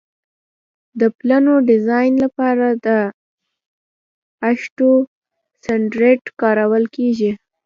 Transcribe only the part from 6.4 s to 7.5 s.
کارول کیږي